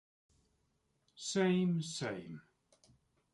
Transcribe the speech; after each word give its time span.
Same 1.29 1.79
same. 1.83 2.41